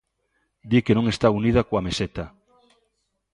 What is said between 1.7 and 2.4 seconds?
Meseta.